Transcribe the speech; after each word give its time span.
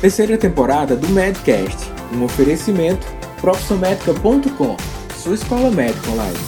Terceira 0.00 0.38
temporada 0.38 0.96
do 0.96 1.10
Medcast, 1.10 1.76
um 2.14 2.24
oferecimento 2.24 3.06
profissionmedica.com, 3.38 4.74
sua 5.14 5.34
escola 5.34 5.70
médica 5.70 6.10
online. 6.10 6.38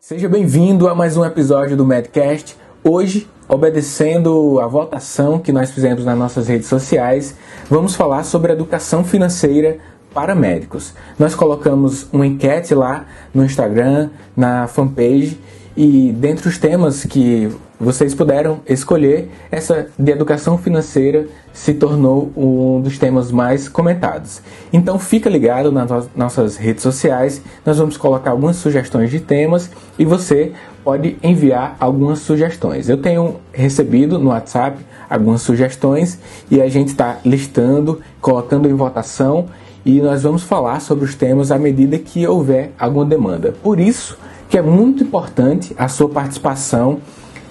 Seja 0.00 0.28
bem-vindo 0.28 0.88
a 0.88 0.94
mais 0.96 1.16
um 1.16 1.24
episódio 1.24 1.76
do 1.76 1.86
Medcast. 1.86 2.56
Hoje, 2.82 3.30
obedecendo 3.48 4.58
a 4.58 4.66
votação 4.66 5.38
que 5.38 5.52
nós 5.52 5.70
fizemos 5.70 6.04
nas 6.04 6.18
nossas 6.18 6.48
redes 6.48 6.66
sociais, 6.66 7.36
vamos 7.70 7.94
falar 7.94 8.24
sobre 8.24 8.52
educação 8.52 9.04
financeira 9.04 9.78
para 10.18 10.34
médicos. 10.34 10.94
Nós 11.16 11.36
colocamos 11.36 12.08
uma 12.12 12.26
enquete 12.26 12.74
lá 12.74 13.06
no 13.32 13.44
Instagram, 13.44 14.10
na 14.36 14.66
fanpage, 14.66 15.38
e 15.76 16.10
dentre 16.10 16.48
os 16.48 16.58
temas 16.58 17.04
que 17.04 17.48
vocês 17.78 18.16
puderam 18.16 18.58
escolher, 18.66 19.30
essa 19.48 19.86
de 19.96 20.10
educação 20.10 20.58
financeira 20.58 21.28
se 21.52 21.72
tornou 21.72 22.32
um 22.36 22.80
dos 22.80 22.98
temas 22.98 23.30
mais 23.30 23.68
comentados. 23.68 24.42
Então 24.72 24.98
fica 24.98 25.30
ligado 25.30 25.70
nas 25.70 26.08
nossas 26.16 26.56
redes 26.56 26.82
sociais, 26.82 27.40
nós 27.64 27.78
vamos 27.78 27.96
colocar 27.96 28.32
algumas 28.32 28.56
sugestões 28.56 29.12
de 29.12 29.20
temas 29.20 29.70
e 29.96 30.04
você 30.04 30.52
pode 30.82 31.16
enviar 31.22 31.76
algumas 31.78 32.18
sugestões. 32.18 32.88
Eu 32.88 32.96
tenho 32.96 33.36
recebido 33.52 34.18
no 34.18 34.30
WhatsApp 34.30 34.84
algumas 35.08 35.42
sugestões 35.42 36.18
e 36.50 36.60
a 36.60 36.68
gente 36.68 36.88
está 36.88 37.20
listando, 37.24 38.00
colocando 38.20 38.68
em 38.68 38.74
votação 38.74 39.46
e 39.88 40.02
nós 40.02 40.22
vamos 40.22 40.42
falar 40.42 40.82
sobre 40.82 41.06
os 41.06 41.14
temas 41.14 41.50
à 41.50 41.58
medida 41.58 41.98
que 41.98 42.26
houver 42.26 42.72
alguma 42.78 43.06
demanda. 43.06 43.54
Por 43.62 43.80
isso 43.80 44.18
que 44.46 44.58
é 44.58 44.60
muito 44.60 45.02
importante 45.02 45.74
a 45.78 45.88
sua 45.88 46.10
participação 46.10 46.98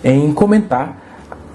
em 0.03 0.31
comentar 0.31 1.01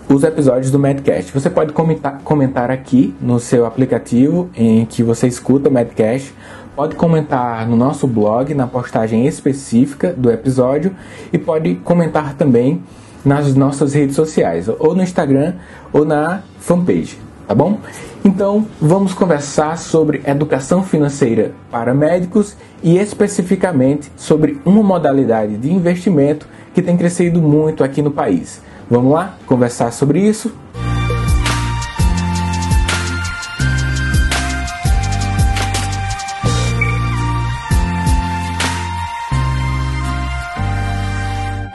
os 0.08 0.24
episódios 0.24 0.72
do 0.72 0.80
Madcast. 0.80 1.32
Você 1.32 1.48
pode 1.48 1.72
comentar, 1.72 2.18
comentar 2.24 2.68
aqui 2.68 3.14
no 3.20 3.38
seu 3.38 3.64
aplicativo 3.64 4.50
em 4.56 4.84
que 4.84 5.04
você 5.04 5.28
escuta 5.28 5.68
o 5.68 5.72
Madcast, 5.72 6.34
pode 6.74 6.96
comentar 6.96 7.64
no 7.68 7.76
nosso 7.76 8.08
blog, 8.08 8.52
na 8.52 8.66
postagem 8.66 9.24
específica 9.24 10.12
do 10.12 10.32
episódio 10.32 10.96
e 11.32 11.38
pode 11.38 11.76
comentar 11.76 12.34
também 12.34 12.82
nas 13.24 13.54
nossas 13.54 13.94
redes 13.94 14.16
sociais, 14.16 14.68
ou 14.80 14.96
no 14.96 15.02
Instagram 15.04 15.54
ou 15.92 16.04
na 16.04 16.42
fanpage, 16.58 17.20
tá 17.46 17.54
bom? 17.54 17.78
Então, 18.24 18.68
vamos 18.80 19.12
conversar 19.12 19.76
sobre 19.76 20.22
educação 20.24 20.84
financeira 20.84 21.52
para 21.72 21.92
médicos 21.92 22.56
e 22.80 22.96
especificamente 22.96 24.12
sobre 24.16 24.60
uma 24.64 24.80
modalidade 24.80 25.56
de 25.56 25.72
investimento 25.72 26.46
que 26.72 26.80
tem 26.80 26.96
crescido 26.96 27.42
muito 27.42 27.82
aqui 27.82 28.00
no 28.00 28.12
país. 28.12 28.62
Vamos 28.88 29.12
lá 29.12 29.36
conversar 29.44 29.90
sobre 29.90 30.20
isso? 30.20 30.54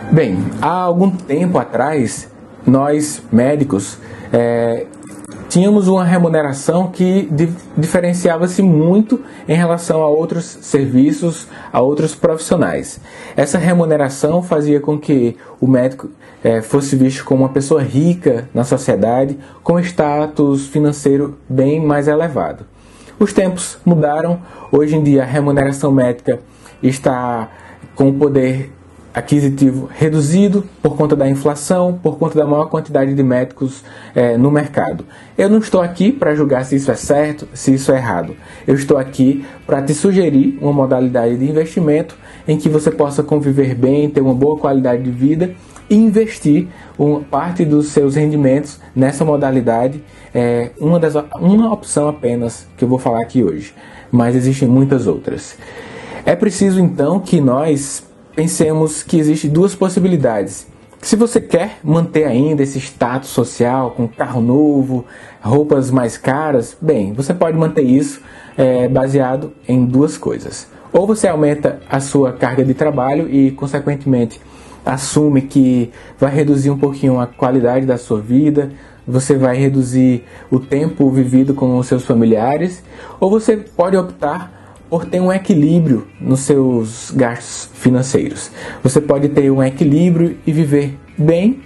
Bem, 0.09 0.37
há 0.61 0.69
algum 0.69 1.11
tempo 1.11 1.57
atrás, 1.57 2.31
nós 2.65 3.21
médicos 3.31 3.99
é, 4.31 4.87
tínhamos 5.49 5.87
uma 5.87 6.03
remuneração 6.03 6.87
que 6.87 7.29
diferenciava-se 7.77 8.61
muito 8.61 9.21
em 9.47 9.55
relação 9.55 10.01
a 10.01 10.07
outros 10.07 10.45
serviços, 10.61 11.47
a 11.71 11.81
outros 11.81 12.13
profissionais. 12.13 12.99
Essa 13.35 13.57
remuneração 13.57 14.41
fazia 14.43 14.79
com 14.79 14.97
que 14.97 15.37
o 15.59 15.67
médico 15.67 16.09
é, 16.43 16.61
fosse 16.61 16.95
visto 16.95 17.23
como 17.25 17.43
uma 17.43 17.49
pessoa 17.49 17.81
rica 17.81 18.49
na 18.53 18.63
sociedade, 18.63 19.37
com 19.63 19.79
status 19.79 20.67
financeiro 20.67 21.37
bem 21.49 21.83
mais 21.83 22.07
elevado. 22.07 22.65
Os 23.19 23.33
tempos 23.33 23.77
mudaram, 23.83 24.39
hoje 24.71 24.95
em 24.95 25.03
dia 25.03 25.23
a 25.23 25.25
remuneração 25.25 25.91
médica 25.91 26.39
está 26.83 27.49
com 27.95 28.09
o 28.09 28.13
poder 28.13 28.71
aquisitivo 29.13 29.89
reduzido 29.91 30.63
por 30.81 30.95
conta 30.95 31.15
da 31.15 31.27
inflação, 31.27 31.99
por 32.01 32.17
conta 32.17 32.37
da 32.37 32.45
maior 32.45 32.65
quantidade 32.65 33.13
de 33.13 33.23
médicos 33.23 33.83
é, 34.13 34.37
no 34.37 34.51
mercado. 34.51 35.05
Eu 35.37 35.49
não 35.49 35.57
estou 35.57 35.81
aqui 35.81 36.11
para 36.11 36.35
julgar 36.35 36.65
se 36.65 36.75
isso 36.75 36.91
é 36.91 36.95
certo, 36.95 37.47
se 37.53 37.73
isso 37.73 37.91
é 37.91 37.97
errado. 37.97 38.35
Eu 38.65 38.75
estou 38.75 38.97
aqui 38.97 39.45
para 39.65 39.81
te 39.81 39.93
sugerir 39.93 40.57
uma 40.61 40.73
modalidade 40.73 41.37
de 41.37 41.49
investimento 41.49 42.15
em 42.47 42.57
que 42.57 42.69
você 42.69 42.91
possa 42.91 43.23
conviver 43.23 43.75
bem, 43.75 44.09
ter 44.09 44.21
uma 44.21 44.33
boa 44.33 44.57
qualidade 44.57 45.03
de 45.03 45.11
vida 45.11 45.55
e 45.89 45.95
investir 45.95 46.67
uma 46.97 47.21
parte 47.21 47.63
dos 47.63 47.87
seus 47.87 48.15
rendimentos 48.15 48.79
nessa 48.95 49.23
modalidade. 49.23 50.03
É 50.33 50.71
uma, 50.79 50.99
das, 50.99 51.13
uma 51.39 51.71
opção 51.71 52.07
apenas 52.07 52.67
que 52.77 52.83
eu 52.83 52.87
vou 52.87 52.99
falar 52.99 53.21
aqui 53.21 53.43
hoje, 53.43 53.73
mas 54.11 54.35
existem 54.35 54.67
muitas 54.67 55.07
outras. 55.07 55.57
É 56.25 56.35
preciso 56.35 56.79
então 56.81 57.19
que 57.19 57.39
nós 57.39 58.05
pensemos 58.37 59.01
que 59.01 59.17
existem 59.17 59.49
duas 59.49 59.73
possibilidades. 59.73 60.67
Se 61.01 61.15
você 61.15 61.41
quer 61.41 61.79
manter 61.83 62.25
ainda 62.25 62.61
esse 62.61 62.77
status 62.77 63.31
social 63.31 63.89
com 63.97 64.07
carro 64.07 64.39
novo, 64.39 65.05
roupas 65.41 65.89
mais 65.89 66.19
caras, 66.19 66.77
bem, 66.79 67.13
você 67.13 67.33
pode 67.33 67.57
manter 67.57 67.81
isso 67.81 68.21
é, 68.55 68.87
baseado 68.87 69.53
em 69.67 69.83
duas 69.83 70.19
coisas. 70.19 70.67
Ou 70.93 71.07
você 71.07 71.27
aumenta 71.27 71.81
a 71.89 71.99
sua 71.99 72.31
carga 72.31 72.63
de 72.63 72.75
trabalho 72.75 73.27
e, 73.27 73.49
consequentemente, 73.49 74.39
assume 74.85 75.41
que 75.41 75.91
vai 76.19 76.31
reduzir 76.31 76.69
um 76.69 76.77
pouquinho 76.77 77.19
a 77.19 77.25
qualidade 77.25 77.87
da 77.87 77.97
sua 77.97 78.21
vida, 78.21 78.71
você 79.07 79.35
vai 79.35 79.57
reduzir 79.57 80.23
o 80.51 80.59
tempo 80.59 81.09
vivido 81.09 81.55
com 81.55 81.75
os 81.75 81.87
seus 81.87 82.05
familiares, 82.05 82.83
ou 83.19 83.31
você 83.31 83.57
pode 83.57 83.97
optar 83.97 84.56
por 84.89 85.05
ter 85.05 85.19
um 85.19 85.31
equilíbrio 85.31 86.07
nos 86.19 86.41
seus 86.41 87.11
gastos 87.11 87.69
financeiros. 87.73 88.51
Você 88.83 89.01
pode 89.01 89.29
ter 89.29 89.51
um 89.51 89.61
equilíbrio 89.61 90.37
e 90.45 90.51
viver 90.51 90.97
bem 91.17 91.59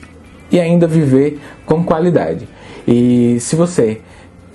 e 0.52 0.60
ainda 0.60 0.88
viver 0.88 1.40
com 1.66 1.84
qualidade. 1.84 2.48
E 2.88 3.38
se 3.40 3.56
você 3.56 4.02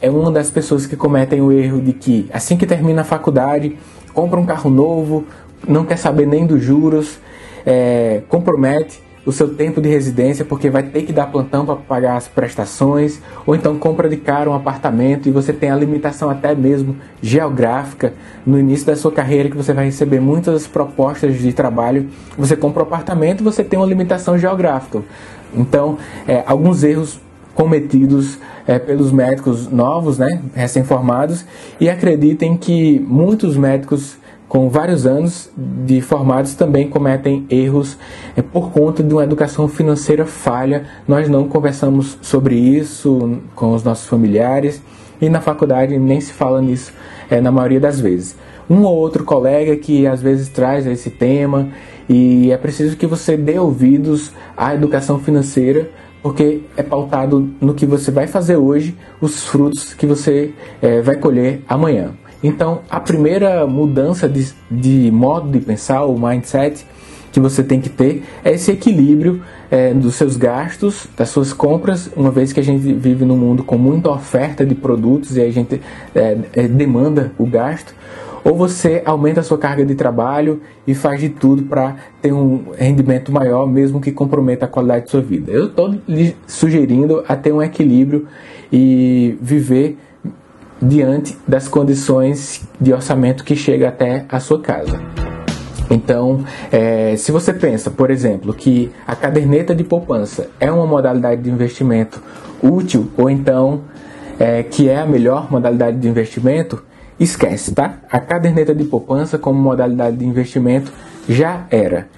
é 0.00 0.10
uma 0.10 0.30
das 0.30 0.50
pessoas 0.50 0.86
que 0.86 0.96
cometem 0.96 1.40
o 1.40 1.52
erro 1.52 1.80
de 1.80 1.92
que 1.92 2.28
assim 2.32 2.56
que 2.56 2.66
termina 2.66 3.02
a 3.02 3.04
faculdade, 3.04 3.76
compra 4.12 4.38
um 4.38 4.44
carro 4.44 4.68
novo, 4.68 5.24
não 5.66 5.84
quer 5.84 5.96
saber 5.96 6.26
nem 6.26 6.46
dos 6.46 6.62
juros, 6.62 7.18
é, 7.64 8.22
compromete 8.28 9.05
o 9.26 9.32
seu 9.32 9.52
tempo 9.52 9.80
de 9.80 9.88
residência 9.88 10.44
porque 10.44 10.70
vai 10.70 10.84
ter 10.84 11.02
que 11.02 11.12
dar 11.12 11.26
plantão 11.26 11.66
para 11.66 11.74
pagar 11.74 12.16
as 12.16 12.28
prestações, 12.28 13.20
ou 13.44 13.56
então 13.56 13.76
compra 13.76 14.08
de 14.08 14.16
cara 14.16 14.48
um 14.48 14.54
apartamento 14.54 15.28
e 15.28 15.32
você 15.32 15.52
tem 15.52 15.68
a 15.68 15.76
limitação 15.76 16.30
até 16.30 16.54
mesmo 16.54 16.96
geográfica 17.20 18.14
no 18.46 18.58
início 18.58 18.86
da 18.86 18.94
sua 18.94 19.10
carreira 19.10 19.50
que 19.50 19.56
você 19.56 19.72
vai 19.72 19.86
receber 19.86 20.20
muitas 20.20 20.68
propostas 20.68 21.38
de 21.38 21.52
trabalho. 21.52 22.08
Você 22.38 22.56
compra 22.56 22.84
um 22.84 22.86
apartamento, 22.86 23.42
você 23.42 23.64
tem 23.64 23.76
uma 23.76 23.86
limitação 23.86 24.38
geográfica. 24.38 25.02
Então, 25.52 25.98
é, 26.28 26.44
alguns 26.46 26.84
erros 26.84 27.20
cometidos 27.54 28.38
é, 28.66 28.78
pelos 28.78 29.10
médicos 29.10 29.68
novos, 29.68 30.18
né, 30.18 30.40
recém-formados, 30.54 31.44
e 31.80 31.88
acreditem 31.88 32.56
que 32.56 33.00
muitos 33.00 33.56
médicos 33.56 34.18
com 34.56 34.70
vários 34.70 35.06
anos 35.06 35.50
de 35.54 36.00
formados 36.00 36.54
também 36.54 36.88
cometem 36.88 37.44
erros 37.50 37.98
é, 38.34 38.40
por 38.40 38.70
conta 38.70 39.02
de 39.02 39.12
uma 39.12 39.22
educação 39.22 39.68
financeira 39.68 40.24
falha. 40.24 40.86
Nós 41.06 41.28
não 41.28 41.46
conversamos 41.46 42.16
sobre 42.22 42.54
isso 42.54 43.38
com 43.54 43.74
os 43.74 43.84
nossos 43.84 44.06
familiares 44.06 44.82
e 45.20 45.28
na 45.28 45.42
faculdade 45.42 45.98
nem 45.98 46.22
se 46.22 46.32
fala 46.32 46.62
nisso 46.62 46.90
é, 47.28 47.38
na 47.38 47.52
maioria 47.52 47.78
das 47.78 48.00
vezes. 48.00 48.34
Um 48.70 48.84
ou 48.84 48.96
outro 48.96 49.24
colega 49.24 49.76
que 49.76 50.06
às 50.06 50.22
vezes 50.22 50.48
traz 50.48 50.86
esse 50.86 51.10
tema 51.10 51.68
e 52.08 52.50
é 52.50 52.56
preciso 52.56 52.96
que 52.96 53.06
você 53.06 53.36
dê 53.36 53.58
ouvidos 53.58 54.32
à 54.56 54.74
educação 54.74 55.18
financeira 55.18 55.90
porque 56.22 56.62
é 56.78 56.82
pautado 56.82 57.50
no 57.60 57.74
que 57.74 57.84
você 57.84 58.10
vai 58.10 58.26
fazer 58.26 58.56
hoje, 58.56 58.96
os 59.20 59.44
frutos 59.44 59.92
que 59.92 60.06
você 60.06 60.54
é, 60.80 61.02
vai 61.02 61.16
colher 61.16 61.62
amanhã. 61.68 62.14
Então, 62.46 62.82
a 62.88 63.00
primeira 63.00 63.66
mudança 63.66 64.28
de, 64.28 64.54
de 64.70 65.10
modo 65.10 65.50
de 65.50 65.58
pensar, 65.58 66.04
o 66.04 66.16
mindset 66.16 66.86
que 67.32 67.40
você 67.40 67.60
tem 67.60 67.80
que 67.80 67.88
ter, 67.88 68.22
é 68.44 68.52
esse 68.52 68.70
equilíbrio 68.70 69.42
é, 69.68 69.92
dos 69.92 70.14
seus 70.14 70.36
gastos, 70.36 71.08
das 71.16 71.28
suas 71.28 71.52
compras, 71.52 72.08
uma 72.16 72.30
vez 72.30 72.52
que 72.52 72.60
a 72.60 72.62
gente 72.62 72.92
vive 72.94 73.24
num 73.24 73.36
mundo 73.36 73.64
com 73.64 73.76
muita 73.76 74.10
oferta 74.10 74.64
de 74.64 74.76
produtos 74.76 75.36
e 75.36 75.42
a 75.42 75.50
gente 75.50 75.80
é, 76.14 76.38
é, 76.52 76.68
demanda 76.68 77.32
o 77.36 77.46
gasto, 77.46 77.92
ou 78.44 78.54
você 78.54 79.02
aumenta 79.04 79.40
a 79.40 79.42
sua 79.42 79.58
carga 79.58 79.84
de 79.84 79.96
trabalho 79.96 80.62
e 80.86 80.94
faz 80.94 81.20
de 81.20 81.28
tudo 81.28 81.64
para 81.64 81.96
ter 82.22 82.32
um 82.32 82.66
rendimento 82.78 83.32
maior, 83.32 83.66
mesmo 83.66 84.00
que 84.00 84.12
comprometa 84.12 84.66
a 84.66 84.68
qualidade 84.68 85.06
de 85.06 85.10
sua 85.10 85.20
vida. 85.20 85.50
Eu 85.50 85.66
estou 85.66 85.92
lhe 86.06 86.36
sugerindo 86.46 87.24
a 87.26 87.34
ter 87.34 87.52
um 87.52 87.60
equilíbrio 87.60 88.28
e 88.72 89.36
viver 89.42 89.98
diante 90.80 91.36
das 91.46 91.68
condições 91.68 92.62
de 92.80 92.92
orçamento 92.92 93.44
que 93.44 93.56
chega 93.56 93.88
até 93.88 94.24
a 94.28 94.38
sua 94.40 94.60
casa. 94.60 95.00
Então, 95.90 96.44
é, 96.70 97.14
se 97.16 97.30
você 97.30 97.52
pensa, 97.52 97.90
por 97.90 98.10
exemplo, 98.10 98.52
que 98.52 98.90
a 99.06 99.14
caderneta 99.14 99.74
de 99.74 99.84
poupança 99.84 100.48
é 100.58 100.70
uma 100.70 100.86
modalidade 100.86 101.42
de 101.42 101.50
investimento 101.50 102.20
útil, 102.62 103.10
ou 103.16 103.30
então 103.30 103.82
é, 104.38 104.62
que 104.62 104.88
é 104.88 104.98
a 104.98 105.06
melhor 105.06 105.50
modalidade 105.50 105.98
de 105.98 106.08
investimento, 106.08 106.82
esquece, 107.18 107.72
tá? 107.72 107.98
A 108.10 108.18
caderneta 108.18 108.74
de 108.74 108.84
poupança 108.84 109.38
como 109.38 109.60
modalidade 109.60 110.16
de 110.16 110.26
investimento 110.26 110.92
já 111.28 111.66
era. 111.70 112.08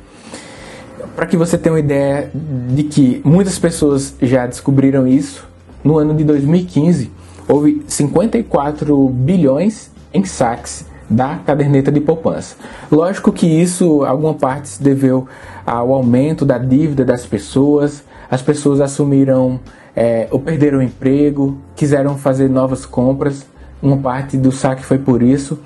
Para 1.14 1.26
que 1.26 1.36
você 1.36 1.58
tenha 1.58 1.74
uma 1.74 1.80
ideia 1.80 2.30
de 2.34 2.84
que 2.84 3.20
muitas 3.24 3.58
pessoas 3.58 4.14
já 4.20 4.46
descobriram 4.46 5.06
isso, 5.06 5.46
no 5.84 5.98
ano 5.98 6.14
de 6.14 6.24
2015 6.24 7.17
houve 7.48 7.82
54 7.88 9.08
bilhões 9.08 9.90
em 10.12 10.24
saques 10.24 10.84
da 11.08 11.36
caderneta 11.36 11.90
de 11.90 12.00
poupança. 12.00 12.56
Lógico 12.90 13.32
que 13.32 13.46
isso, 13.46 14.04
alguma 14.04 14.34
parte, 14.34 14.68
se 14.68 14.82
deveu 14.82 15.26
ao 15.64 15.92
aumento 15.92 16.44
da 16.44 16.58
dívida 16.58 17.04
das 17.04 17.24
pessoas, 17.24 18.04
as 18.30 18.42
pessoas 18.42 18.80
assumiram 18.80 19.58
é, 19.96 20.28
ou 20.30 20.38
perderam 20.38 20.78
o 20.78 20.82
emprego, 20.82 21.58
quiseram 21.74 22.16
fazer 22.16 22.48
novas 22.48 22.84
compras, 22.84 23.46
uma 23.82 23.96
parte 23.96 24.36
do 24.36 24.52
saque 24.52 24.84
foi 24.84 24.98
por 24.98 25.22
isso, 25.22 25.58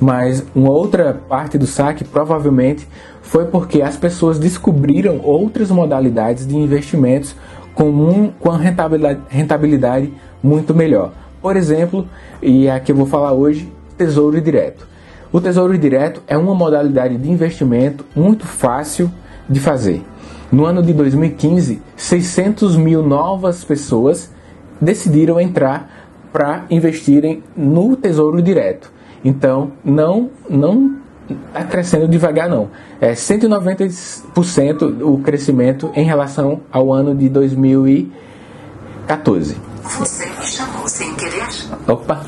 mas 0.00 0.44
uma 0.54 0.70
outra 0.70 1.14
parte 1.28 1.56
do 1.56 1.66
saque 1.66 2.04
provavelmente 2.04 2.88
foi 3.22 3.44
porque 3.46 3.82
as 3.82 3.96
pessoas 3.96 4.38
descobriram 4.38 5.20
outras 5.22 5.70
modalidades 5.70 6.46
de 6.46 6.56
investimentos 6.56 7.34
com, 7.74 7.88
um, 7.88 8.30
com 8.30 8.50
rentabilidade, 8.50 9.20
rentabilidade 9.28 10.12
muito 10.42 10.74
melhor. 10.74 11.12
Por 11.40 11.56
exemplo, 11.56 12.06
e 12.42 12.68
aqui 12.68 12.92
eu 12.92 12.96
vou 12.96 13.06
falar 13.06 13.32
hoje, 13.32 13.72
Tesouro 13.96 14.40
Direto. 14.40 14.86
O 15.32 15.40
Tesouro 15.40 15.76
Direto 15.76 16.22
é 16.26 16.38
uma 16.38 16.54
modalidade 16.54 17.16
de 17.16 17.30
investimento 17.30 18.04
muito 18.16 18.46
fácil 18.46 19.10
de 19.48 19.60
fazer. 19.60 20.02
No 20.50 20.64
ano 20.64 20.82
de 20.82 20.94
2015, 20.94 21.82
600 21.94 22.76
mil 22.76 23.02
novas 23.02 23.62
pessoas 23.62 24.32
decidiram 24.80 25.38
entrar 25.38 26.08
para 26.32 26.64
investirem 26.70 27.42
no 27.56 27.96
Tesouro 27.96 28.40
Direto. 28.40 28.90
Então, 29.24 29.72
não, 29.84 30.30
não 30.48 30.96
está 31.28 31.64
crescendo 31.64 32.06
devagar, 32.08 32.48
não. 32.48 32.70
É 33.00 33.12
190% 33.12 35.02
o 35.02 35.18
crescimento 35.18 35.90
em 35.94 36.04
relação 36.04 36.62
ao 36.72 36.92
ano 36.92 37.14
de 37.14 37.28
2014. 37.28 39.56
Você 39.82 40.26
me 40.26 40.46
chamou 40.46 40.77
querer? 41.18 41.48
Opa! 41.86 42.24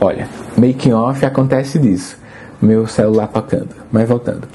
Olha, 0.00 0.28
making 0.56 0.92
off 0.92 1.24
acontece 1.24 1.78
disso. 1.78 2.18
Meu 2.60 2.86
celular 2.86 3.26
tocando. 3.28 3.70
Mas 3.90 4.08
voltando. 4.08 4.46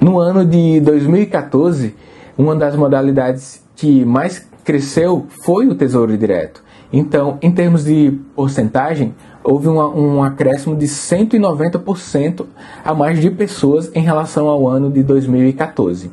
No 0.00 0.18
ano 0.18 0.44
de 0.44 0.80
2014, 0.80 1.94
uma 2.36 2.56
das 2.56 2.74
modalidades 2.74 3.62
que 3.76 4.04
mais 4.04 4.48
cresceu 4.64 5.26
foi 5.44 5.68
o 5.68 5.74
Tesouro 5.74 6.16
Direto. 6.16 6.62
Então, 6.92 7.38
em 7.40 7.50
termos 7.50 7.84
de 7.84 8.18
porcentagem, 8.34 9.14
houve 9.44 9.68
uma, 9.68 9.88
um 9.88 10.22
acréscimo 10.22 10.74
de 10.74 10.86
190% 10.86 12.46
a 12.84 12.94
mais 12.94 13.20
de 13.20 13.30
pessoas 13.30 13.90
em 13.94 14.02
relação 14.02 14.48
ao 14.48 14.66
ano 14.66 14.90
de 14.90 15.02
2014. 15.02 16.10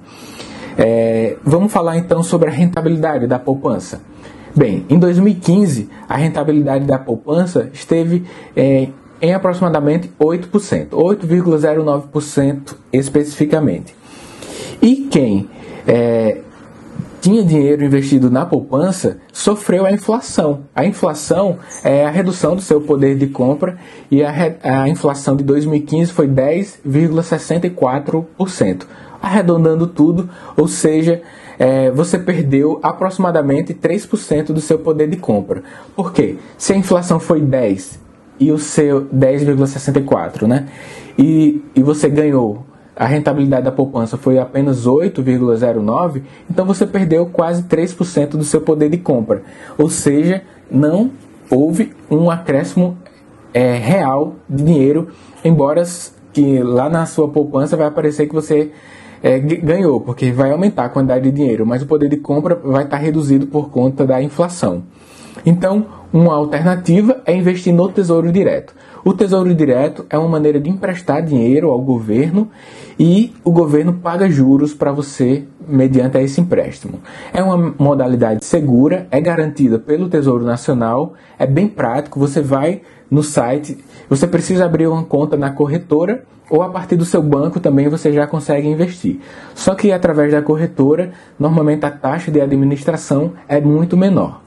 É, 0.78 1.38
vamos 1.44 1.74
falar 1.74 1.98
então 1.98 2.22
sobre 2.22 2.50
a 2.50 2.52
rentabilidade 2.52 3.26
da 3.26 3.40
poupança. 3.40 4.02
Bem, 4.58 4.86
em 4.90 4.98
2015, 4.98 5.88
a 6.10 6.18
rentabilidade 6.18 6.86
da 6.86 6.98
poupança 6.98 7.70
esteve 7.72 8.26
é, 8.56 8.88
em 9.22 9.32
aproximadamente 9.32 10.12
8%, 10.20 10.90
8,09% 10.90 12.74
especificamente. 12.92 13.96
E 14.82 15.08
quem 15.12 15.48
é, 15.88 16.40
tinha 17.22 17.44
dinheiro 17.44 17.86
investido 17.86 18.32
na 18.32 18.48
poupança 18.48 19.20
sofreu 19.32 19.86
a 19.86 19.92
inflação. 19.92 20.62
A 20.76 20.84
inflação 20.84 21.60
é 21.84 22.04
a 22.04 22.10
redução 22.10 22.56
do 22.56 22.62
seu 22.64 22.82
poder 22.82 23.16
de 23.16 23.28
compra 23.28 23.78
e 24.10 24.24
a, 24.24 24.34
a 24.64 24.90
inflação 24.90 25.36
de 25.36 25.44
2015 25.44 26.12
foi 26.12 26.28
10,64%. 26.28 28.88
Arredondando 29.22 29.86
tudo, 29.86 30.28
ou 30.56 30.68
seja, 30.68 31.22
é, 31.60 31.92
você 31.92 32.20
perdeu 32.20 32.80
aproximadamente 32.84 33.74
3% 33.74 34.48
do 34.48 34.62
seu 34.62 34.80
poder 34.80 35.10
de 35.10 35.18
compra. 35.18 35.64
Por 35.96 36.14
quê? 36.14 36.38
Se 36.58 36.74
a 36.74 36.78
inflação 36.78 37.20
foi 37.20 37.42
10 37.42 38.00
e 38.40 38.52
o 38.52 38.58
seu 38.58 39.06
10,64, 39.06 40.44
né? 40.44 40.68
E, 41.18 41.64
e 41.76 41.82
você 41.82 42.08
ganhou 42.08 42.66
a 42.98 43.06
rentabilidade 43.06 43.66
da 43.66 43.72
poupança 43.72 44.18
foi 44.18 44.40
apenas 44.40 44.88
8,09, 44.88 46.24
então 46.50 46.66
você 46.66 46.86
perdeu 46.86 47.28
quase 47.28 47.62
3% 47.64 48.30
do 48.32 48.44
seu 48.44 48.60
poder 48.60 48.90
de 48.90 48.98
compra. 48.98 49.44
Ou 49.78 49.88
seja, 49.88 50.42
não 50.70 51.12
houve 51.50 51.94
um 52.10 52.32
acréscimo 52.32 52.98
é, 53.54 53.76
real 53.76 54.36
de 54.50 54.64
dinheiro, 54.64 55.10
embora 55.46 55.84
que 56.34 56.60
lá 56.64 56.90
na 56.90 57.06
sua 57.06 57.28
poupança 57.28 57.78
vai 57.78 57.86
aparecer 57.86 58.28
que 58.28 58.34
você 58.34 58.72
é, 59.22 59.40
ganhou, 59.40 60.02
porque 60.02 60.32
vai 60.32 60.52
aumentar 60.52 60.86
a 60.86 60.90
quantidade 60.90 61.24
de 61.24 61.32
dinheiro, 61.32 61.66
mas 61.66 61.82
o 61.82 61.88
poder 61.88 62.10
de 62.10 62.18
compra 62.18 62.56
vai 62.56 62.84
estar 62.84 62.98
reduzido 62.98 63.48
por 63.48 63.70
conta 63.70 64.06
da 64.06 64.22
inflação. 64.22 64.84
Então, 65.48 65.86
uma 66.12 66.36
alternativa 66.36 67.22
é 67.26 67.34
investir 67.34 67.74
no 67.74 67.88
Tesouro 67.88 68.34
Direto. 68.34 68.74
O 69.06 69.14
Tesouro 69.14 69.56
Direto 69.56 70.06
é 70.10 70.18
uma 70.18 70.28
maneira 70.28 70.60
de 70.60 70.70
emprestar 70.70 71.24
dinheiro 71.24 71.70
ao 71.70 71.80
governo 71.80 72.50
e 73.00 73.34
o 73.46 73.52
governo 73.52 73.94
paga 73.94 74.30
juros 74.30 74.74
para 74.74 74.92
você 74.92 75.46
mediante 75.66 76.18
esse 76.18 76.42
empréstimo. 76.42 77.00
É 77.34 77.42
uma 77.42 77.74
modalidade 77.80 78.44
segura, 78.44 79.08
é 79.10 79.22
garantida 79.22 79.80
pelo 79.80 80.10
Tesouro 80.10 80.44
Nacional, 80.44 81.14
é 81.40 81.48
bem 81.48 81.70
prático, 81.70 82.20
você 82.20 82.42
vai 82.42 82.82
no 83.10 83.24
site, 83.24 83.78
você 84.10 84.28
precisa 84.28 84.66
abrir 84.66 84.88
uma 84.88 85.06
conta 85.06 85.38
na 85.38 85.52
corretora 85.52 86.26
ou 86.50 86.62
a 86.62 86.68
partir 86.68 86.98
do 86.98 87.06
seu 87.06 87.24
banco 87.24 87.62
também 87.62 87.88
você 87.88 88.12
já 88.12 88.28
consegue 88.28 88.68
investir. 88.68 89.22
Só 89.56 89.76
que 89.76 89.94
através 89.94 90.30
da 90.30 90.42
corretora, 90.42 91.14
normalmente 91.40 91.86
a 91.86 91.92
taxa 91.92 92.30
de 92.30 92.42
administração 92.42 93.32
é 93.48 93.62
muito 93.62 93.96
menor. 93.96 94.46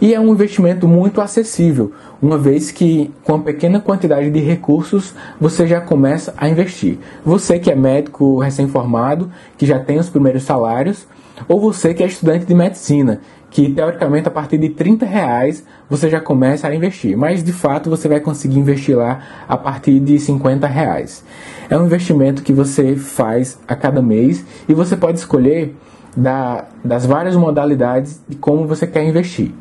E 0.00 0.14
é 0.14 0.20
um 0.20 0.32
investimento 0.32 0.88
muito 0.88 1.20
acessível, 1.20 1.92
uma 2.20 2.36
vez 2.36 2.70
que 2.70 3.12
com 3.22 3.34
uma 3.34 3.44
pequena 3.44 3.80
quantidade 3.80 4.30
de 4.30 4.40
recursos 4.40 5.14
você 5.40 5.66
já 5.66 5.80
começa 5.80 6.34
a 6.36 6.48
investir. 6.48 6.98
Você 7.24 7.58
que 7.58 7.70
é 7.70 7.74
médico 7.74 8.38
recém-formado, 8.38 9.30
que 9.56 9.66
já 9.66 9.78
tem 9.78 9.98
os 9.98 10.10
primeiros 10.10 10.42
salários, 10.42 11.06
ou 11.48 11.60
você 11.60 11.92
que 11.92 12.02
é 12.02 12.06
estudante 12.06 12.44
de 12.44 12.54
medicina, 12.54 13.20
que 13.50 13.70
teoricamente 13.70 14.26
a 14.26 14.30
partir 14.30 14.58
de 14.58 14.68
30 14.68 15.06
reais 15.06 15.64
você 15.88 16.10
já 16.10 16.20
começa 16.20 16.66
a 16.66 16.74
investir, 16.74 17.16
mas 17.16 17.42
de 17.42 17.52
fato 17.52 17.88
você 17.88 18.08
vai 18.08 18.18
conseguir 18.20 18.58
investir 18.58 18.96
lá 18.96 19.20
a 19.48 19.56
partir 19.56 20.00
de 20.00 20.18
50 20.18 20.66
reais. 20.66 21.24
É 21.70 21.78
um 21.78 21.86
investimento 21.86 22.42
que 22.42 22.52
você 22.52 22.96
faz 22.96 23.58
a 23.66 23.76
cada 23.76 24.02
mês 24.02 24.44
e 24.68 24.74
você 24.74 24.96
pode 24.96 25.18
escolher 25.18 25.76
da, 26.16 26.64
das 26.84 27.06
várias 27.06 27.36
modalidades 27.36 28.20
de 28.28 28.36
como 28.36 28.66
você 28.66 28.86
quer 28.86 29.04
investir. 29.04 29.52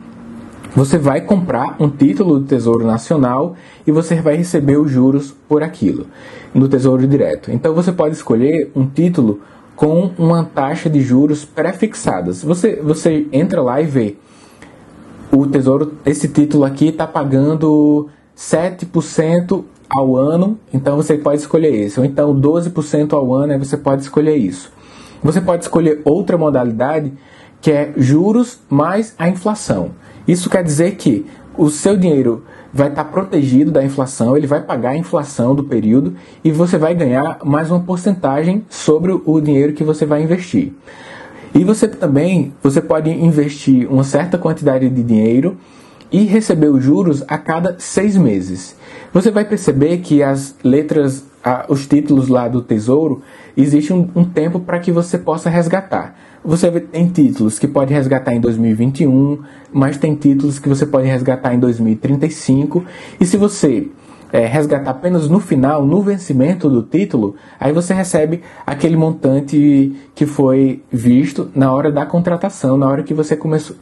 Você 0.75 0.97
vai 0.97 1.21
comprar 1.21 1.75
um 1.79 1.87
título 1.87 2.39
do 2.39 2.47
Tesouro 2.47 2.83
Nacional 2.83 3.55
e 3.85 3.91
você 3.91 4.15
vai 4.15 4.35
receber 4.35 4.77
os 4.77 4.89
juros 4.89 5.31
por 5.47 5.61
aquilo 5.61 6.07
no 6.51 6.67
Tesouro 6.67 7.05
Direto. 7.05 7.51
Então 7.51 7.75
você 7.75 7.91
pode 7.91 8.15
escolher 8.15 8.71
um 8.75 8.87
título 8.87 9.41
com 9.75 10.09
uma 10.17 10.43
taxa 10.43 10.89
de 10.89 10.99
juros 10.99 11.45
pré-fixadas. 11.45 12.43
Você, 12.43 12.77
você 12.77 13.27
entra 13.31 13.61
lá 13.61 13.79
e 13.81 13.85
vê 13.85 14.15
o 15.31 15.45
Tesouro, 15.45 15.93
esse 16.05 16.27
título 16.27 16.63
aqui 16.63 16.87
está 16.87 17.05
pagando 17.05 18.09
7% 18.35 19.63
ao 19.87 20.17
ano, 20.17 20.57
então 20.73 20.97
você 20.97 21.17
pode 21.19 21.41
escolher 21.41 21.73
esse. 21.73 21.99
Ou 21.99 22.05
então 22.05 22.33
12% 22.33 23.13
ao 23.13 23.31
ano, 23.31 23.53
aí 23.53 23.59
você 23.59 23.77
pode 23.77 24.01
escolher 24.01 24.37
isso. 24.37 24.71
Você 25.21 25.39
pode 25.39 25.65
escolher 25.65 26.01
outra 26.03 26.35
modalidade 26.35 27.13
que 27.61 27.71
é 27.71 27.93
juros 27.95 28.59
mais 28.69 29.13
a 29.19 29.29
inflação. 29.29 29.91
Isso 30.27 30.49
quer 30.49 30.63
dizer 30.63 30.95
que 30.95 31.25
o 31.57 31.69
seu 31.69 31.97
dinheiro 31.97 32.43
vai 32.73 32.89
estar 32.89 33.05
protegido 33.05 33.71
da 33.71 33.83
inflação, 33.83 34.35
ele 34.35 34.47
vai 34.47 34.61
pagar 34.61 34.91
a 34.91 34.97
inflação 34.97 35.53
do 35.53 35.63
período 35.63 36.15
e 36.43 36.51
você 36.51 36.77
vai 36.77 36.95
ganhar 36.95 37.39
mais 37.43 37.69
uma 37.69 37.81
porcentagem 37.81 38.65
sobre 38.69 39.11
o 39.11 39.39
dinheiro 39.39 39.73
que 39.73 39.83
você 39.83 40.05
vai 40.05 40.23
investir. 40.23 40.73
E 41.53 41.63
você 41.63 41.87
também 41.87 42.51
você 42.63 42.81
pode 42.81 43.11
investir 43.11 43.87
uma 43.91 44.03
certa 44.03 44.39
quantidade 44.39 44.89
de 44.89 45.03
dinheiro 45.03 45.55
e 46.11 46.23
receber 46.25 46.67
os 46.67 46.83
juros 46.83 47.23
a 47.27 47.37
cada 47.37 47.75
seis 47.77 48.17
meses. 48.17 48.75
Você 49.11 49.29
vai 49.29 49.45
perceber 49.45 49.97
que 49.97 50.23
as 50.23 50.55
letras, 50.63 51.23
os 51.69 51.85
títulos 51.85 52.27
lá 52.27 52.47
do 52.47 52.61
Tesouro, 52.61 53.21
existe 53.55 53.93
um, 53.93 54.09
um 54.15 54.23
tempo 54.23 54.59
para 54.59 54.79
que 54.79 54.91
você 54.91 55.17
possa 55.17 55.49
resgatar. 55.49 56.15
Você 56.45 56.69
tem 56.71 57.07
títulos 57.07 57.57
que 57.57 57.67
pode 57.67 57.93
resgatar 57.93 58.33
em 58.35 58.39
2021, 58.41 59.39
mas 59.71 59.97
tem 59.97 60.13
títulos 60.13 60.59
que 60.59 60.67
você 60.67 60.85
pode 60.85 61.07
resgatar 61.07 61.53
em 61.53 61.59
2035. 61.59 62.83
E 63.19 63.25
se 63.25 63.37
você 63.37 63.87
é, 64.33 64.45
resgatar 64.45 64.91
apenas 64.91 65.29
no 65.29 65.39
final, 65.39 65.85
no 65.85 66.01
vencimento 66.01 66.69
do 66.69 66.83
título, 66.83 67.35
aí 67.57 67.71
você 67.71 67.93
recebe 67.93 68.41
aquele 68.65 68.97
montante 68.97 69.95
que 70.13 70.25
foi 70.25 70.83
visto 70.91 71.49
na 71.55 71.71
hora 71.71 71.89
da 71.89 72.05
contratação, 72.05 72.77
na 72.77 72.89
hora 72.89 73.03
que 73.03 73.13
você 73.13 73.37
começou, 73.37 73.77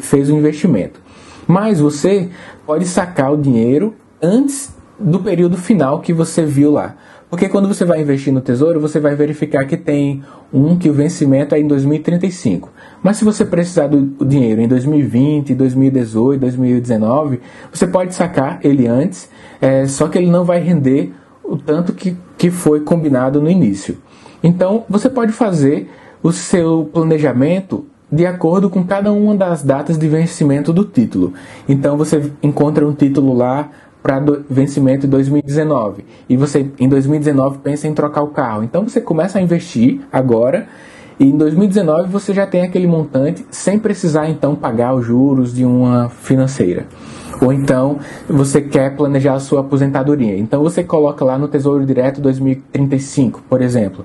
fez 0.00 0.30
o 0.30 0.36
investimento. 0.36 1.00
Mas 1.46 1.80
você 1.80 2.30
pode 2.64 2.86
sacar 2.86 3.32
o 3.32 3.36
dinheiro 3.36 3.94
antes 4.22 4.74
do 4.98 5.20
período 5.20 5.58
final 5.58 6.00
que 6.00 6.12
você 6.12 6.46
viu 6.46 6.70
lá. 6.70 6.96
Porque 7.28 7.48
quando 7.48 7.66
você 7.66 7.84
vai 7.84 8.00
investir 8.00 8.32
no 8.32 8.40
tesouro, 8.40 8.80
você 8.80 9.00
vai 9.00 9.16
verificar 9.16 9.64
que 9.66 9.76
tem 9.76 10.22
um 10.52 10.76
que 10.76 10.88
o 10.88 10.92
vencimento 10.92 11.54
é 11.54 11.60
em 11.60 11.66
2035. 11.66 12.70
Mas 13.02 13.16
se 13.16 13.24
você 13.24 13.44
precisar 13.44 13.88
do 13.88 14.24
dinheiro 14.24 14.60
em 14.60 14.68
2020, 14.68 15.54
2018, 15.54 16.40
2019, 16.40 17.40
você 17.72 17.86
pode 17.86 18.14
sacar 18.14 18.60
ele 18.62 18.86
antes, 18.86 19.28
é, 19.60 19.86
só 19.86 20.06
que 20.06 20.18
ele 20.18 20.30
não 20.30 20.44
vai 20.44 20.60
render 20.60 21.12
o 21.42 21.56
tanto 21.56 21.92
que, 21.92 22.16
que 22.38 22.50
foi 22.50 22.80
combinado 22.80 23.40
no 23.40 23.50
início. 23.50 23.98
Então 24.42 24.84
você 24.88 25.10
pode 25.10 25.32
fazer 25.32 25.90
o 26.22 26.30
seu 26.32 26.88
planejamento 26.92 27.86
de 28.10 28.24
acordo 28.24 28.70
com 28.70 28.84
cada 28.84 29.12
uma 29.12 29.34
das 29.34 29.62
datas 29.62 29.98
de 29.98 30.08
vencimento 30.08 30.72
do 30.72 30.84
título. 30.84 31.34
Então 31.68 31.96
você 31.96 32.30
encontra 32.40 32.86
um 32.86 32.92
título 32.92 33.34
lá 33.34 33.68
para 34.06 34.22
vencimento 34.48 35.04
em 35.04 35.08
2019 35.08 36.04
e 36.28 36.36
você 36.36 36.64
em 36.78 36.88
2019 36.88 37.58
pensa 37.58 37.88
em 37.88 37.92
trocar 37.92 38.22
o 38.22 38.28
carro. 38.28 38.62
Então 38.62 38.84
você 38.88 39.00
começa 39.00 39.40
a 39.40 39.42
investir 39.42 40.00
agora 40.12 40.68
e 41.18 41.26
em 41.26 41.36
2019 41.36 42.08
você 42.08 42.32
já 42.32 42.46
tem 42.46 42.62
aquele 42.62 42.86
montante 42.86 43.44
sem 43.50 43.80
precisar 43.80 44.28
então 44.28 44.54
pagar 44.54 44.94
os 44.94 45.04
juros 45.04 45.52
de 45.52 45.64
uma 45.64 46.08
financeira. 46.08 46.86
Ou 47.42 47.52
então 47.52 47.98
você 48.28 48.60
quer 48.60 48.94
planejar 48.94 49.34
a 49.34 49.40
sua 49.40 49.62
aposentadoria. 49.62 50.38
Então 50.38 50.62
você 50.62 50.84
coloca 50.84 51.24
lá 51.24 51.36
no 51.36 51.48
Tesouro 51.48 51.84
Direto 51.84 52.20
2035, 52.20 53.42
por 53.50 53.60
exemplo. 53.60 54.04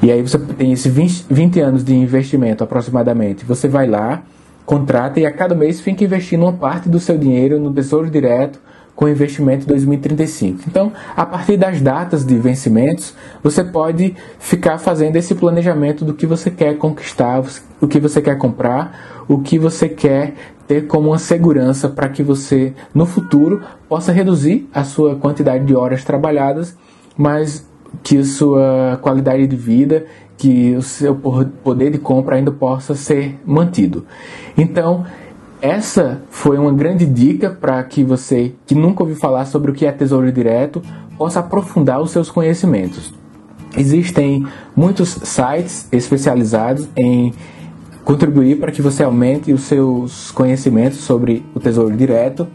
E 0.00 0.12
aí 0.12 0.22
você 0.22 0.38
tem 0.38 0.70
esses 0.70 0.94
20, 0.94 1.24
20 1.28 1.60
anos 1.60 1.84
de 1.84 1.92
investimento 1.92 2.62
aproximadamente. 2.62 3.44
Você 3.44 3.66
vai 3.66 3.88
lá, 3.88 4.22
contrata 4.64 5.18
e 5.18 5.26
a 5.26 5.32
cada 5.32 5.56
mês 5.56 5.80
fica 5.80 6.04
investindo 6.04 6.42
uma 6.42 6.52
parte 6.52 6.88
do 6.88 7.00
seu 7.00 7.18
dinheiro 7.18 7.58
no 7.58 7.72
Tesouro 7.72 8.08
Direto 8.08 8.67
com 8.98 9.08
investimento 9.08 9.64
2035. 9.64 10.64
Então, 10.66 10.92
a 11.16 11.24
partir 11.24 11.56
das 11.56 11.80
datas 11.80 12.26
de 12.26 12.36
vencimentos, 12.36 13.14
você 13.40 13.62
pode 13.62 14.16
ficar 14.40 14.76
fazendo 14.76 15.14
esse 15.14 15.36
planejamento 15.36 16.04
do 16.04 16.12
que 16.12 16.26
você 16.26 16.50
quer 16.50 16.76
conquistar, 16.78 17.40
o 17.80 17.86
que 17.86 18.00
você 18.00 18.20
quer 18.20 18.36
comprar, 18.36 19.24
o 19.28 19.38
que 19.38 19.56
você 19.56 19.88
quer 19.88 20.34
ter 20.66 20.88
como 20.88 21.10
uma 21.10 21.18
segurança 21.18 21.88
para 21.88 22.08
que 22.08 22.24
você 22.24 22.74
no 22.92 23.06
futuro 23.06 23.62
possa 23.88 24.10
reduzir 24.10 24.68
a 24.74 24.82
sua 24.82 25.14
quantidade 25.14 25.64
de 25.64 25.76
horas 25.76 26.02
trabalhadas, 26.02 26.76
mas 27.16 27.64
que 28.02 28.24
sua 28.24 28.98
qualidade 29.00 29.46
de 29.46 29.54
vida, 29.54 30.06
que 30.36 30.74
o 30.74 30.82
seu 30.82 31.14
poder 31.14 31.92
de 31.92 31.98
compra 31.98 32.34
ainda 32.34 32.50
possa 32.50 32.96
ser 32.96 33.38
mantido. 33.46 34.04
Então, 34.56 35.04
essa 35.60 36.22
foi 36.30 36.58
uma 36.58 36.72
grande 36.72 37.04
dica 37.04 37.50
para 37.50 37.82
que 37.82 38.04
você, 38.04 38.54
que 38.66 38.74
nunca 38.74 39.02
ouviu 39.02 39.16
falar 39.16 39.44
sobre 39.44 39.70
o 39.70 39.74
que 39.74 39.86
é 39.86 39.92
Tesouro 39.92 40.30
Direto, 40.30 40.82
possa 41.16 41.40
aprofundar 41.40 42.00
os 42.00 42.10
seus 42.10 42.30
conhecimentos. 42.30 43.12
Existem 43.76 44.46
muitos 44.74 45.08
sites 45.08 45.88
especializados 45.92 46.88
em 46.96 47.34
contribuir 48.04 48.58
para 48.58 48.72
que 48.72 48.80
você 48.80 49.02
aumente 49.02 49.52
os 49.52 49.62
seus 49.62 50.30
conhecimentos 50.30 51.00
sobre 51.00 51.44
o 51.54 51.60
Tesouro 51.60 51.94
Direto. 51.94 52.46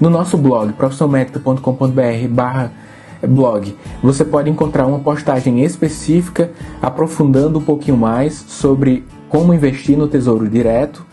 No 0.00 0.08
nosso 0.08 0.36
blog, 0.36 0.72
profissionalmetrica.com.br 0.74 2.28
barra 2.28 2.72
blog, 3.26 3.76
você 4.02 4.24
pode 4.24 4.48
encontrar 4.48 4.86
uma 4.86 5.00
postagem 5.00 5.62
específica 5.62 6.52
aprofundando 6.80 7.58
um 7.58 7.62
pouquinho 7.62 7.96
mais 7.96 8.34
sobre 8.34 9.04
como 9.28 9.52
investir 9.52 9.96
no 9.96 10.08
Tesouro 10.08 10.48
Direto 10.48 11.09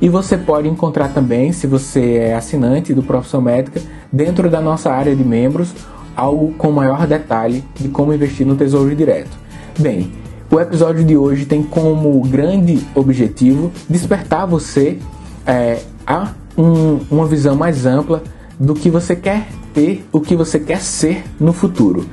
e 0.00 0.08
você 0.08 0.36
pode 0.36 0.68
encontrar 0.68 1.08
também, 1.08 1.52
se 1.52 1.66
você 1.66 2.14
é 2.14 2.34
assinante 2.34 2.94
do 2.94 3.02
Profissão 3.02 3.40
Médica, 3.40 3.80
dentro 4.10 4.48
da 4.48 4.60
nossa 4.60 4.90
área 4.90 5.14
de 5.14 5.22
membros, 5.22 5.74
algo 6.16 6.52
com 6.54 6.72
maior 6.72 7.06
detalhe 7.06 7.64
de 7.74 7.88
como 7.88 8.12
investir 8.12 8.46
no 8.46 8.56
Tesouro 8.56 8.94
Direto. 8.96 9.36
Bem, 9.78 10.12
o 10.50 10.58
episódio 10.58 11.04
de 11.04 11.16
hoje 11.16 11.44
tem 11.44 11.62
como 11.62 12.20
grande 12.22 12.80
objetivo 12.94 13.70
despertar 13.88 14.46
você 14.46 14.98
é, 15.46 15.80
a 16.06 16.32
um, 16.56 17.00
uma 17.10 17.26
visão 17.26 17.54
mais 17.54 17.86
ampla 17.86 18.22
do 18.58 18.74
que 18.74 18.90
você 18.90 19.14
quer 19.14 19.46
ter, 19.72 20.04
o 20.12 20.20
que 20.20 20.34
você 20.34 20.58
quer 20.58 20.80
ser 20.80 21.24
no 21.38 21.52
futuro. 21.52 22.06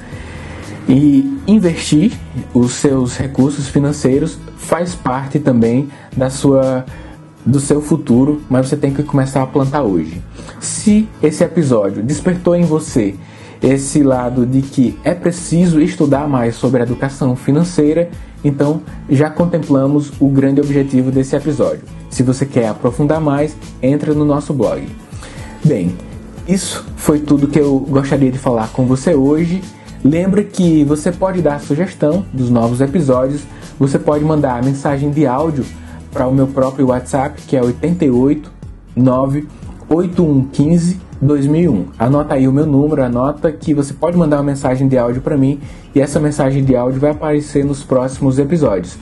E 0.87 1.37
investir 1.47 2.13
os 2.53 2.73
seus 2.73 3.17
recursos 3.17 3.67
financeiros 3.67 4.37
faz 4.57 4.93
parte 4.95 5.39
também 5.39 5.89
da 6.15 6.29
sua 6.29 6.85
do 7.47 7.61
seu 7.61 7.81
futuro, 7.81 8.41
mas 8.49 8.67
você 8.67 8.75
tem 8.75 8.93
que 8.93 9.01
começar 9.01 9.41
a 9.41 9.47
plantar 9.47 9.81
hoje. 9.81 10.21
Se 10.59 11.07
esse 11.23 11.43
episódio 11.43 12.03
despertou 12.03 12.53
em 12.53 12.63
você 12.63 13.15
esse 13.63 14.03
lado 14.03 14.45
de 14.45 14.61
que 14.61 14.99
é 15.03 15.13
preciso 15.13 15.81
estudar 15.81 16.27
mais 16.27 16.55
sobre 16.55 16.83
educação 16.83 17.35
financeira, 17.35 18.09
então 18.43 18.81
já 19.09 19.29
contemplamos 19.29 20.11
o 20.19 20.27
grande 20.27 20.61
objetivo 20.61 21.09
desse 21.09 21.35
episódio. 21.35 21.81
Se 22.09 22.21
você 22.21 22.45
quer 22.45 22.67
aprofundar 22.67 23.19
mais, 23.21 23.55
entra 23.81 24.13
no 24.13 24.25
nosso 24.25 24.53
blog. 24.53 24.85
Bem, 25.63 25.95
isso 26.47 26.85
foi 26.97 27.19
tudo 27.19 27.47
que 27.47 27.59
eu 27.59 27.79
gostaria 27.79 28.31
de 28.31 28.37
falar 28.37 28.67
com 28.73 28.85
você 28.85 29.15
hoje. 29.15 29.61
Lembra 30.03 30.43
que 30.43 30.83
você 30.83 31.11
pode 31.11 31.41
dar 31.41 31.59
sugestão 31.61 32.25
dos 32.31 32.49
novos 32.49 32.81
episódios, 32.81 33.41
você 33.79 33.97
pode 33.97 34.23
mandar 34.23 34.63
mensagem 34.63 35.09
de 35.09 35.25
áudio 35.25 35.65
para 36.17 36.27
o 36.27 36.33
meu 36.33 36.47
próprio 36.47 36.87
WhatsApp, 36.87 37.39
que 37.43 37.55
é 37.55 37.61
88 37.61 38.51
98115 38.95 40.99
2001. 41.21 41.85
Anota 41.99 42.33
aí 42.33 42.47
o 42.47 42.51
meu 42.51 42.65
número, 42.65 43.03
anota 43.03 43.51
que 43.51 43.71
você 43.71 43.93
pode 43.93 44.17
mandar 44.17 44.37
uma 44.37 44.43
mensagem 44.43 44.87
de 44.87 44.97
áudio 44.97 45.21
para 45.21 45.37
mim 45.37 45.59
e 45.93 46.01
essa 46.01 46.19
mensagem 46.19 46.63
de 46.63 46.75
áudio 46.75 46.99
vai 46.99 47.11
aparecer 47.11 47.63
nos 47.63 47.83
próximos 47.83 48.39
episódios. 48.39 48.97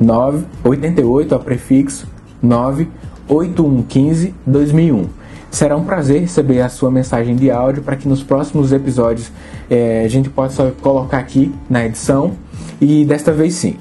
988 0.00 1.36
a 1.36 1.38
prefixo 1.38 2.08
98115 2.42 4.34
2001. 4.44 5.06
Será 5.52 5.76
um 5.76 5.84
prazer 5.84 6.22
receber 6.22 6.60
a 6.60 6.68
sua 6.68 6.90
mensagem 6.90 7.36
de 7.36 7.52
áudio 7.52 7.84
para 7.84 7.94
que 7.94 8.08
nos 8.08 8.24
próximos 8.24 8.72
episódios 8.72 9.30
é, 9.70 10.02
a 10.04 10.08
gente 10.08 10.28
possa 10.28 10.74
colocar 10.82 11.18
aqui 11.18 11.54
na 11.70 11.86
edição 11.86 12.32
e 12.80 13.04
desta 13.04 13.30
vez 13.30 13.54
sim. 13.54 13.76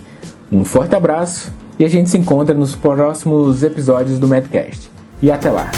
Um 0.52 0.64
forte 0.64 0.96
abraço 0.96 1.52
e 1.80 1.86
a 1.86 1.88
gente 1.88 2.10
se 2.10 2.18
encontra 2.18 2.56
nos 2.56 2.76
próximos 2.76 3.64
episódios 3.64 4.20
do 4.20 4.28
Medcast. 4.28 4.90
E 5.22 5.32
até 5.32 5.50
lá! 5.50 5.72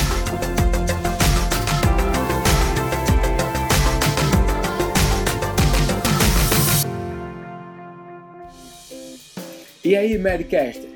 E 9.83 9.95
aí, 9.95 10.17
Medcaster? 10.17 10.89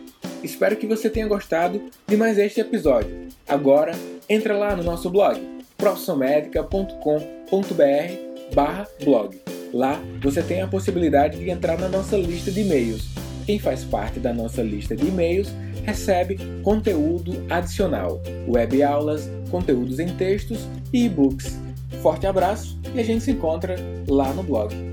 Espero 0.44 0.76
que 0.76 0.86
você 0.86 1.10
tenha 1.10 1.28
gostado 1.28 1.82
de 2.06 2.16
mais 2.16 2.38
este 2.38 2.60
episódio. 2.60 3.28
Agora, 3.48 3.94
entra 4.30 4.56
lá 4.58 4.76
no 4.76 4.84
nosso 4.84 5.10
blog, 5.10 5.40
profissionmedica.com.br 5.78 8.54
barra 8.54 8.88
blog. 9.04 9.42
Lá 9.74 10.00
você 10.22 10.44
tem 10.44 10.62
a 10.62 10.68
possibilidade 10.68 11.40
de 11.40 11.50
entrar 11.50 11.80
na 11.80 11.90
nossa 11.90 12.16
lista 12.16 12.52
de 12.52 12.62
e-mails 12.62 13.23
quem 13.46 13.60
faz 13.60 13.84
parte 13.84 14.20
da 14.20 14.34
nossa 14.34 14.62
lista 14.62 14.96
de 14.96 15.08
e-mails 15.08 15.50
recebe 15.84 16.38
conteúdo 16.64 17.46
adicional, 17.50 18.22
web 18.48 18.82
aulas, 18.82 19.30
conteúdos 19.50 20.00
em 20.00 20.08
textos 20.16 20.68
e 20.92 21.06
e-books. 21.06 21.60
Forte 22.02 22.26
abraço 22.26 22.80
e 22.94 23.00
a 23.00 23.04
gente 23.04 23.24
se 23.24 23.32
encontra 23.32 23.76
lá 24.08 24.34
no 24.34 24.44
blog. 24.44 24.93